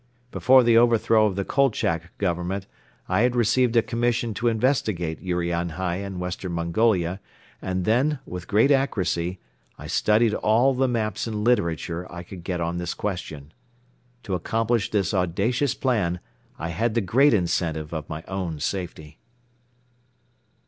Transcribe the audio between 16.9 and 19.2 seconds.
the great incentive of my own safety.